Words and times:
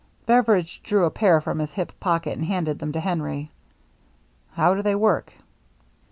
Beveridge 0.25 0.81
drew 0.81 1.05
a 1.05 1.11
pair 1.11 1.39
from 1.41 1.59
his 1.59 1.73
hip 1.73 1.91
pocket, 1.99 2.35
and 2.35 2.47
handed 2.47 2.79
them 2.79 2.91
to 2.93 2.99
Henry." 2.99 3.51
How 4.55 4.73
do 4.73 4.81
they 4.81 4.95
work 4.95 5.31